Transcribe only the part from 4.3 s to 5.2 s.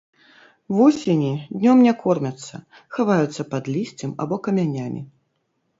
камянямі.